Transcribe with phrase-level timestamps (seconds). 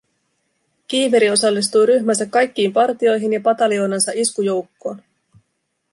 [0.87, 5.01] Kiiveri osallistui ryhmänsä kaikkiin partioihin ja pataljoonansa iskujoukkoon